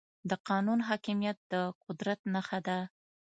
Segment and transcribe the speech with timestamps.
[0.29, 2.79] د قانون حاکميت د قدرت نښه ده.